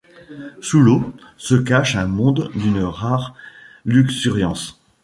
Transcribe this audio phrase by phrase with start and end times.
[0.61, 3.35] Sous l'eau se cache un monde d'une rare
[3.85, 4.81] luxuriance.